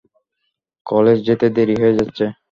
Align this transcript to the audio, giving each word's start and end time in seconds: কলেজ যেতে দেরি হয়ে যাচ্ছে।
কলেজ 0.85 1.17
যেতে 1.27 1.47
দেরি 1.55 1.75
হয়ে 1.81 1.97
যাচ্ছে। 1.97 2.25